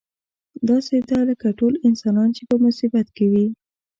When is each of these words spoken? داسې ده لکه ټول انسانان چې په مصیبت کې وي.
داسې 0.69 0.95
ده 1.09 1.19
لکه 1.29 1.47
ټول 1.59 1.73
انسانان 1.87 2.29
چې 2.37 2.43
په 2.49 2.55
مصیبت 2.65 3.07
کې 3.15 3.25
وي. 3.31 3.47